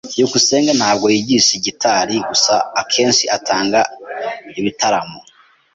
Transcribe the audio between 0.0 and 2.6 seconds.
byukusenge ntabwo yigisha gitari gusa,